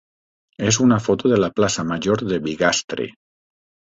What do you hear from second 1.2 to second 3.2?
de la plaça major de Bigastre.